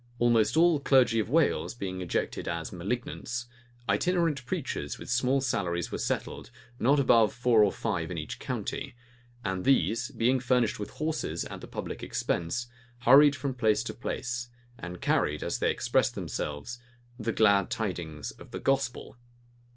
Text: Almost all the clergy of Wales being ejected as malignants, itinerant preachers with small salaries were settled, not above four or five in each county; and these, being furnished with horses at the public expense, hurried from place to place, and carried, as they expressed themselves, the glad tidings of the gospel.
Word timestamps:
Almost 0.17 0.57
all 0.57 0.79
the 0.79 0.83
clergy 0.83 1.19
of 1.19 1.29
Wales 1.29 1.75
being 1.75 2.01
ejected 2.01 2.47
as 2.47 2.71
malignants, 2.73 3.45
itinerant 3.87 4.43
preachers 4.47 4.97
with 4.97 5.11
small 5.11 5.41
salaries 5.41 5.91
were 5.91 5.99
settled, 5.99 6.49
not 6.79 6.99
above 6.99 7.31
four 7.31 7.63
or 7.63 7.71
five 7.71 8.09
in 8.09 8.17
each 8.17 8.39
county; 8.39 8.95
and 9.45 9.63
these, 9.63 10.09
being 10.09 10.39
furnished 10.39 10.79
with 10.79 10.89
horses 10.89 11.45
at 11.45 11.61
the 11.61 11.67
public 11.67 12.01
expense, 12.01 12.65
hurried 13.01 13.35
from 13.35 13.53
place 13.53 13.83
to 13.83 13.93
place, 13.93 14.47
and 14.75 15.01
carried, 15.01 15.43
as 15.43 15.59
they 15.59 15.69
expressed 15.69 16.15
themselves, 16.15 16.79
the 17.19 17.31
glad 17.31 17.69
tidings 17.69 18.31
of 18.31 18.49
the 18.49 18.59
gospel. 18.59 19.17